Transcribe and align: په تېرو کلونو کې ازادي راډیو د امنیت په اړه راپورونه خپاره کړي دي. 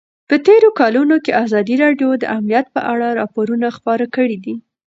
په 0.29 0.35
تېرو 0.45 0.69
کلونو 0.79 1.15
کې 1.23 1.37
ازادي 1.43 1.75
راډیو 1.83 2.09
د 2.17 2.23
امنیت 2.37 2.65
په 2.75 2.81
اړه 2.91 3.07
راپورونه 3.19 3.67
خپاره 3.77 4.05
کړي 4.15 4.37
دي. 4.43 4.55